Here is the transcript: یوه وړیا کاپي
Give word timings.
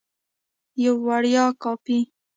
یوه 0.83 1.01
وړیا 1.05 1.45
کاپي 1.61 1.99